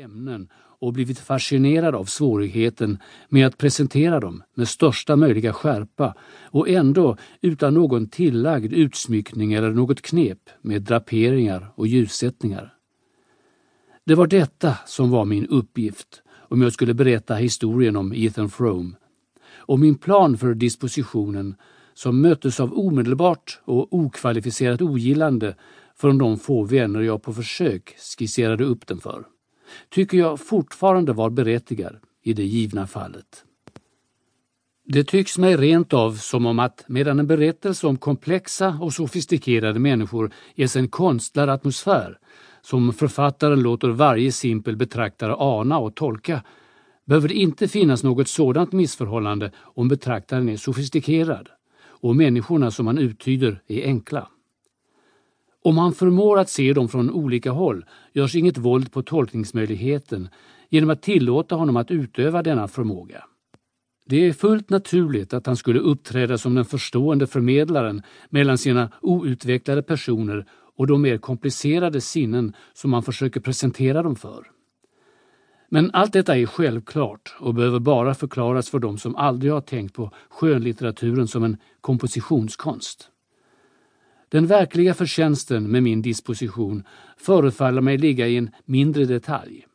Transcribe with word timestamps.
ämnen 0.00 0.48
och 0.54 0.92
blivit 0.92 1.18
fascinerad 1.18 1.94
av 1.94 2.04
svårigheten 2.04 2.98
med 3.28 3.46
att 3.46 3.58
presentera 3.58 4.20
dem 4.20 4.42
med 4.54 4.68
största 4.68 5.16
möjliga 5.16 5.52
skärpa 5.52 6.14
och 6.42 6.68
ändå 6.68 7.16
utan 7.40 7.74
någon 7.74 8.08
tillagd 8.08 8.72
utsmyckning 8.72 9.52
eller 9.52 9.70
något 9.70 10.02
knep 10.02 10.38
med 10.62 10.82
draperingar 10.82 11.72
och 11.74 11.86
ljussättningar. 11.86 12.74
Det 14.04 14.14
var 14.14 14.26
detta 14.26 14.78
som 14.86 15.10
var 15.10 15.24
min 15.24 15.46
uppgift 15.46 16.22
om 16.32 16.62
jag 16.62 16.72
skulle 16.72 16.94
berätta 16.94 17.34
historien 17.34 17.96
om 17.96 18.12
Ethan 18.12 18.50
Frome. 18.50 18.92
Och 19.56 19.78
min 19.78 19.94
plan 19.94 20.38
för 20.38 20.54
dispositionen, 20.54 21.54
som 21.94 22.20
möttes 22.20 22.60
av 22.60 22.78
omedelbart 22.78 23.60
och 23.64 23.94
okvalificerat 23.94 24.82
ogillande 24.82 25.54
från 25.96 26.18
de 26.18 26.38
få 26.38 26.64
vänner 26.64 27.00
jag 27.00 27.22
på 27.22 27.32
försök 27.32 27.96
skisserade 28.18 28.64
upp 28.64 28.86
den 28.86 29.00
för, 29.00 29.24
tycker 29.88 30.18
jag 30.18 30.40
fortfarande 30.40 31.12
var 31.12 31.30
berättigad 31.30 31.96
i 32.22 32.32
det 32.32 32.44
givna 32.44 32.86
fallet. 32.86 33.44
Det 34.84 35.04
tycks 35.04 35.38
mig 35.38 35.56
rent 35.56 35.92
av 35.92 36.12
som 36.12 36.46
om 36.46 36.58
att 36.58 36.84
medan 36.88 37.18
en 37.18 37.26
berättelse 37.26 37.86
om 37.86 37.96
komplexa 37.96 38.78
och 38.80 38.92
sofistikerade 38.92 39.78
människor 39.78 40.32
ges 40.54 40.76
en 40.76 40.88
konstlad 40.88 41.48
atmosfär 41.48 42.18
som 42.62 42.92
författaren 42.92 43.62
låter 43.62 43.88
varje 43.88 44.32
simpel 44.32 44.76
betraktare 44.76 45.34
ana 45.38 45.78
och 45.78 45.94
tolka, 45.94 46.42
behöver 47.04 47.28
det 47.28 47.34
inte 47.34 47.68
finnas 47.68 48.02
något 48.02 48.28
sådant 48.28 48.72
missförhållande 48.72 49.52
om 49.58 49.88
betraktaren 49.88 50.48
är 50.48 50.56
sofistikerad 50.56 51.48
och 51.82 52.16
människorna 52.16 52.70
som 52.70 52.84
man 52.84 52.98
uttyder 52.98 53.62
är 53.66 53.84
enkla. 53.84 54.28
Om 55.62 55.78
han 55.78 55.92
förmår 55.92 56.38
att 56.38 56.50
se 56.50 56.72
dem 56.72 56.88
från 56.88 57.10
olika 57.10 57.50
håll 57.50 57.84
görs 58.12 58.34
inget 58.34 58.58
våld 58.58 58.92
på 58.92 59.02
tolkningsmöjligheten 59.02 60.28
genom 60.68 60.90
att 60.90 61.02
tillåta 61.02 61.54
honom 61.54 61.76
att 61.76 61.90
utöva 61.90 62.42
denna 62.42 62.68
förmåga. 62.68 63.24
Det 64.06 64.26
är 64.26 64.32
fullt 64.32 64.70
naturligt 64.70 65.34
att 65.34 65.46
han 65.46 65.56
skulle 65.56 65.78
uppträda 65.78 66.38
som 66.38 66.54
den 66.54 66.64
förstående 66.64 67.26
förmedlaren 67.26 68.02
mellan 68.30 68.58
sina 68.58 68.92
outvecklade 69.00 69.82
personer 69.82 70.46
och 70.76 70.86
de 70.86 71.02
mer 71.02 71.18
komplicerade 71.18 72.00
sinnen 72.00 72.52
som 72.72 72.90
man 72.90 73.02
försöker 73.02 73.40
presentera 73.40 74.02
dem 74.02 74.16
för. 74.16 74.46
Men 75.68 75.90
allt 75.92 76.12
detta 76.12 76.38
är 76.38 76.46
självklart 76.46 77.34
och 77.40 77.54
behöver 77.54 77.78
bara 77.78 78.14
förklaras 78.14 78.70
för 78.70 78.78
dem 78.78 78.98
som 78.98 79.16
aldrig 79.16 79.52
har 79.52 79.60
tänkt 79.60 79.94
på 79.94 80.10
skönlitteraturen 80.30 81.28
som 81.28 81.44
en 81.44 81.56
kompositionskonst. 81.80 83.08
Den 84.30 84.46
verkliga 84.46 84.94
förtjänsten 84.94 85.70
med 85.70 85.82
min 85.82 86.02
disposition 86.02 86.84
förefaller 87.16 87.80
mig 87.80 87.98
ligga 87.98 88.26
i 88.26 88.36
en 88.36 88.50
mindre 88.64 89.04
detalj. 89.04 89.66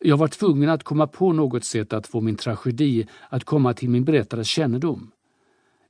Jag 0.00 0.16
var 0.16 0.28
tvungen 0.28 0.68
att 0.70 0.82
komma 0.82 1.06
på 1.06 1.32
något 1.32 1.64
sätt 1.64 1.92
att 1.92 2.06
få 2.06 2.20
min 2.20 2.36
tragedi 2.36 3.06
att 3.28 3.44
komma 3.44 3.74
till 3.74 3.90
min 3.90 4.04
berättares 4.04 4.48
kännedom. 4.48 5.10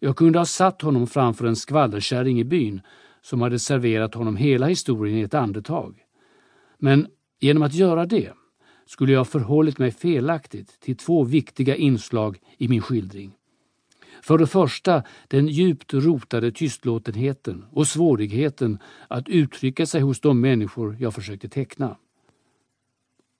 Jag 0.01 0.17
kunde 0.17 0.39
ha 0.39 0.47
satt 0.47 0.83
honom 0.83 1.07
framför 1.07 1.47
en 1.47 1.57
skvallerkärring 1.57 2.41
i 2.41 2.45
byn 2.45 2.81
som 3.23 3.41
hade 3.41 3.59
serverat 3.59 4.15
honom 4.15 4.37
hela 4.37 4.67
historien 4.67 5.19
i 5.19 5.23
ett 5.23 5.35
andetag. 5.35 5.97
Men 6.79 7.07
genom 7.41 7.63
att 7.63 7.75
göra 7.75 8.07
det 8.07 8.33
skulle 8.87 9.13
jag 9.13 9.29
förhållit 9.29 9.79
mig 9.79 9.91
felaktigt 9.91 10.81
till 10.81 10.97
två 10.97 11.25
viktiga 11.25 11.77
inslag 11.77 12.39
i 12.59 12.69
min 12.69 12.83
skildring. 12.83 13.33
För 14.25 14.39
det 14.39 14.47
första 14.47 15.03
den 15.29 15.49
djupt 15.49 15.95
rotade 15.95 16.53
tystlåtenheten 16.53 17.65
och 17.71 17.87
svårigheten 17.87 18.79
att 19.09 19.29
uttrycka 19.29 19.87
sig 19.87 20.01
hos 20.01 20.21
de 20.21 20.41
människor 20.41 20.97
jag 21.01 21.15
försökte 21.15 21.49
teckna. 21.49 21.97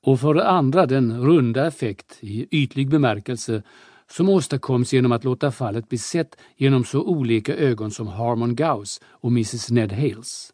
Och 0.03 0.21
för 0.21 0.35
det 0.35 0.49
andra 0.49 0.87
den 0.87 1.23
runda 1.25 1.67
effekt 1.67 2.19
i 2.21 2.47
ytlig 2.51 2.91
bemärkelse 2.91 3.63
som 4.11 4.29
åstadkoms 4.29 4.93
genom 4.93 5.13
att 5.13 5.25
låta 5.25 5.53
fallet 5.53 5.89
bli 5.89 5.99
sett 5.99 6.37
genom 6.57 6.85
så 6.85 7.03
olika 7.03 7.57
ögon 7.57 7.91
som 7.91 8.07
Harmon 8.07 8.55
Gauss 8.55 9.01
och 9.07 9.31
Mrs 9.31 9.71
Ned 9.71 9.93
Hales. 9.93 10.53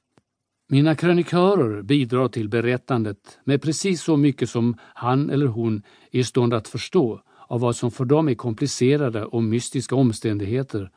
Mina 0.68 0.94
krönikörer 0.94 1.82
bidrar 1.82 2.28
till 2.28 2.48
berättandet 2.48 3.38
med 3.44 3.62
precis 3.62 4.02
så 4.02 4.16
mycket 4.16 4.50
som 4.50 4.76
han 4.80 5.30
eller 5.30 5.46
hon 5.46 5.82
är 6.10 6.20
i 6.20 6.24
stånd 6.24 6.54
att 6.54 6.68
förstå 6.68 7.20
av 7.50 7.60
vad 7.60 7.76
som 7.76 7.90
för 7.90 8.04
dem 8.04 8.28
är 8.28 8.34
komplicerade 8.34 9.24
och 9.24 9.42
mystiska 9.42 9.94
omständigheter 9.94 10.90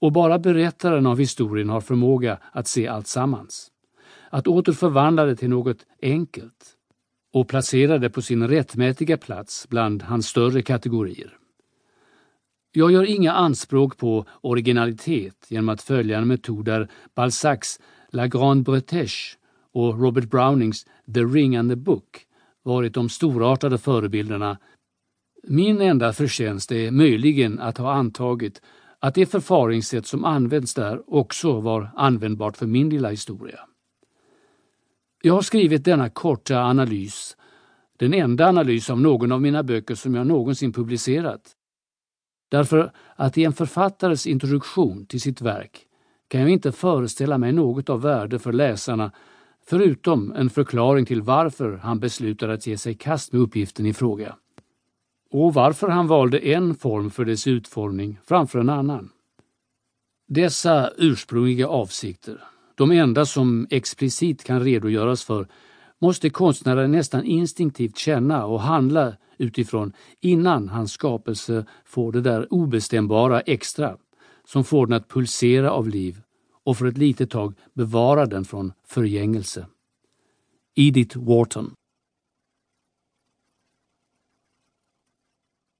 och 0.00 0.12
bara 0.12 0.38
berättaren 0.38 1.06
av 1.06 1.18
historien 1.18 1.68
har 1.68 1.80
förmåga 1.80 2.38
att 2.52 2.68
se 2.68 2.88
allt 2.88 3.06
sammans. 3.06 3.70
Att 4.30 4.46
åter 4.46 4.72
förvandla 4.72 5.24
det 5.24 5.36
till 5.36 5.50
något 5.50 5.86
enkelt 6.02 6.76
och 7.32 7.48
placera 7.48 7.98
det 7.98 8.10
på 8.10 8.22
sin 8.22 8.48
rättmätiga 8.48 9.16
plats 9.16 9.66
bland 9.68 10.02
hans 10.02 10.26
större 10.26 10.62
kategorier. 10.62 11.36
Jag 12.72 12.92
gör 12.92 13.04
inga 13.04 13.32
anspråk 13.32 13.98
på 13.98 14.24
originalitet 14.40 15.46
genom 15.48 15.68
att 15.68 15.82
följa 15.82 16.18
en 16.18 16.28
metod 16.28 16.64
där 16.64 16.88
Balzacs 17.14 17.80
La 18.10 18.26
Grande 18.26 18.70
Bretèche 18.70 19.36
och 19.72 20.00
Robert 20.00 20.30
Brownings 20.30 20.86
The 21.14 21.20
Ring 21.20 21.56
and 21.56 21.70
the 21.70 21.76
Book 21.76 22.26
varit 22.62 22.94
de 22.94 23.08
storartade 23.08 23.78
förebilderna. 23.78 24.58
Min 25.46 25.80
enda 25.80 26.12
förtjänst 26.12 26.72
är 26.72 26.90
möjligen 26.90 27.58
att 27.60 27.78
ha 27.78 27.92
antagit 27.92 28.62
att 29.00 29.14
det 29.14 29.26
förfaringssätt 29.26 30.06
som 30.06 30.24
används 30.24 30.74
där 30.74 31.14
också 31.14 31.60
var 31.60 31.90
användbart 31.96 32.56
för 32.56 32.66
min 32.66 32.90
lilla 32.90 33.10
historia. 33.10 33.60
Jag 35.22 35.34
har 35.34 35.42
skrivit 35.42 35.84
denna 35.84 36.10
korta 36.10 36.62
analys, 36.62 37.36
den 37.98 38.14
enda 38.14 38.48
analys 38.48 38.90
av 38.90 39.00
någon 39.00 39.32
av 39.32 39.42
mina 39.42 39.62
böcker 39.62 39.94
som 39.94 40.14
jag 40.14 40.26
någonsin 40.26 40.72
publicerat. 40.72 41.52
Därför 42.50 42.92
att 43.16 43.38
i 43.38 43.44
en 43.44 43.52
författares 43.52 44.26
introduktion 44.26 45.06
till 45.06 45.20
sitt 45.20 45.40
verk 45.40 45.80
kan 46.28 46.40
jag 46.40 46.50
inte 46.50 46.72
föreställa 46.72 47.38
mig 47.38 47.52
något 47.52 47.90
av 47.90 48.02
värde 48.02 48.38
för 48.38 48.52
läsarna 48.52 49.12
förutom 49.66 50.32
en 50.32 50.50
förklaring 50.50 51.06
till 51.06 51.22
varför 51.22 51.76
han 51.76 52.00
beslutade 52.00 52.52
att 52.52 52.66
ge 52.66 52.78
sig 52.78 52.92
i 52.92 52.96
kast 52.96 53.32
med 53.32 53.42
uppgiften 53.42 53.86
i 53.86 53.94
fråga. 53.94 54.36
Och 55.36 55.54
varför 55.54 55.88
han 55.88 56.06
valde 56.06 56.38
en 56.38 56.74
form 56.74 57.10
för 57.10 57.24
dess 57.24 57.46
utformning 57.46 58.18
framför 58.24 58.58
en 58.58 58.68
annan. 58.68 59.10
Dessa 60.28 60.90
ursprungliga 60.96 61.68
avsikter, 61.68 62.44
de 62.74 62.90
enda 62.90 63.26
som 63.26 63.66
explicit 63.70 64.44
kan 64.44 64.64
redogöras 64.64 65.24
för, 65.24 65.48
måste 66.00 66.30
konstnären 66.30 66.92
nästan 66.92 67.24
instinktivt 67.24 67.98
känna 67.98 68.46
och 68.46 68.60
handla 68.60 69.16
utifrån 69.38 69.92
innan 70.20 70.68
hans 70.68 70.92
skapelse 70.92 71.66
får 71.84 72.12
det 72.12 72.20
där 72.20 72.52
obestämbara 72.52 73.40
extra 73.40 73.96
som 74.44 74.64
får 74.64 74.86
den 74.86 74.96
att 74.96 75.08
pulsera 75.08 75.70
av 75.70 75.88
liv 75.88 76.20
och 76.64 76.76
för 76.76 76.86
ett 76.86 76.98
litet 76.98 77.30
tag 77.30 77.54
bevara 77.72 78.26
den 78.26 78.44
från 78.44 78.72
förgängelse. 78.86 79.66
Edith 80.74 81.18
Wharton 81.18 81.74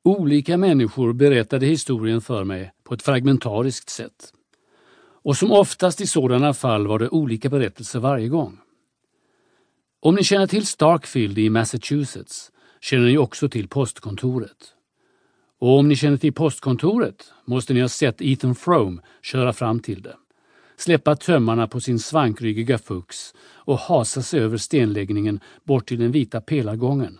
Olika 0.06 0.56
människor 0.56 1.12
berättade 1.12 1.66
historien 1.66 2.20
för 2.20 2.44
mig 2.44 2.72
på 2.84 2.94
ett 2.94 3.02
fragmentariskt 3.02 3.90
sätt. 3.90 4.32
Och 5.22 5.36
som 5.36 5.52
oftast 5.52 6.00
i 6.00 6.06
sådana 6.06 6.54
fall 6.54 6.86
var 6.86 6.98
det 6.98 7.08
olika 7.08 7.48
berättelser 7.48 8.00
varje 8.00 8.28
gång. 8.28 8.58
Om 10.00 10.14
ni 10.14 10.24
känner 10.24 10.46
till 10.46 10.66
Starkfield 10.66 11.38
i 11.38 11.50
Massachusetts 11.50 12.52
känner 12.80 13.06
ni 13.06 13.18
också 13.18 13.48
till 13.48 13.68
postkontoret. 13.68 14.74
Och 15.58 15.78
om 15.78 15.88
ni 15.88 15.96
känner 15.96 16.16
till 16.16 16.32
postkontoret 16.32 17.32
måste 17.44 17.74
ni 17.74 17.80
ha 17.80 17.88
sett 17.88 18.22
Ethan 18.22 18.54
Frome 18.54 19.02
köra 19.22 19.52
fram 19.52 19.80
till 19.80 20.02
det, 20.02 20.16
släppa 20.76 21.16
tömmarna 21.16 21.68
på 21.68 21.80
sin 21.80 21.98
svankryggiga 21.98 22.78
fux 22.78 23.34
och 23.40 23.78
hasa 23.78 24.22
sig 24.22 24.40
över 24.40 24.56
stenläggningen 24.56 25.40
bort 25.62 25.88
till 25.88 25.98
den 25.98 26.12
vita 26.12 26.40
pelargången. 26.40 27.18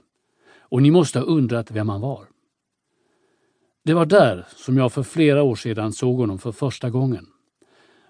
Och 0.59 0.83
ni 0.83 0.91
måste 0.91 1.19
ha 1.19 1.27
undrat 1.27 1.71
vem 1.71 1.89
han 1.89 2.01
var. 2.01 2.34
Det 3.86 3.95
var 3.95 4.07
där 4.07 4.47
som 4.57 4.77
jag 4.77 4.92
för 4.92 5.03
flera 5.03 5.42
år 5.42 5.54
sedan 5.54 5.92
såg 5.92 6.16
honom 6.16 6.39
för 6.39 6.53
första 6.53 6.91
gången. 6.91 7.27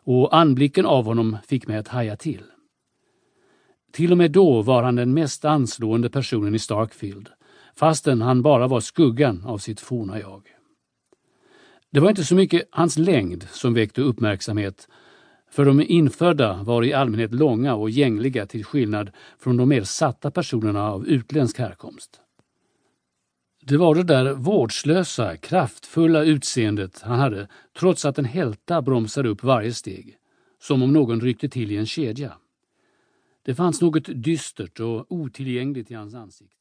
Och 0.05 0.37
anblicken 0.37 0.87
av 0.87 1.05
honom 1.05 1.38
fick 1.47 1.67
mig 1.67 1.76
att 1.76 1.88
haja 1.88 2.17
till. 2.17 2.43
Till 3.93 4.12
och 4.12 4.19
med 4.19 4.31
då 4.31 4.62
var 4.62 4.82
han 4.82 4.97
den 4.97 5.15
mest 5.15 5.44
anslående 5.44 6.11
personen 6.11 6.55
i 6.55 6.59
Starkfield, 6.59 7.29
fastän 7.76 8.23
han 8.23 8.43
bara 8.43 8.67
var 8.67 8.81
skuggan 8.81 9.44
av 9.47 9.59
sitt 9.59 9.81
forna 9.81 10.21
jag. 10.21 10.43
Det 11.91 12.00
var 12.00 12.11
inte 12.11 12.25
så 12.25 12.35
mycket 12.35 12.69
hans 12.71 12.99
längd 12.99 13.43
som 13.50 13.75
väckte 13.75 14.00
uppmärksamhet, 14.00 14.88
för 15.50 15.65
de 15.65 15.81
infödda 15.81 16.62
var 16.62 16.85
i 16.85 16.93
allmänhet 16.93 17.35
långa 17.35 17.75
och 17.75 17.91
gängliga 17.91 18.47
till 18.47 18.65
skillnad 18.65 19.11
från 19.38 19.56
de 19.56 19.69
mer 19.69 19.82
satta 19.82 20.31
personerna 20.31 20.91
av 20.91 21.06
utländsk 21.06 21.59
härkomst. 21.59 22.21
Det 23.66 23.76
var 23.76 23.94
det 23.94 24.02
där 24.02 24.34
vårdslösa, 24.34 25.37
kraftfulla 25.37 26.25
utseendet 26.25 27.00
han 27.02 27.19
hade 27.19 27.49
trots 27.78 28.05
att 28.05 28.19
en 28.19 28.25
hälta 28.25 28.82
bromsade 28.82 29.28
upp 29.28 29.43
varje 29.43 29.75
steg, 29.75 30.16
som 30.62 30.82
om 30.82 30.93
någon 30.93 31.20
ryckte 31.20 31.49
till 31.49 31.72
i 31.72 31.76
en 31.76 31.87
kedja. 31.87 32.32
Det 33.43 33.55
fanns 33.55 33.81
något 33.81 34.05
dystert 34.05 34.81
och 34.81 35.12
otillgängligt 35.12 35.90
i 35.90 35.94
hans 35.94 36.14
ansikte. 36.14 36.56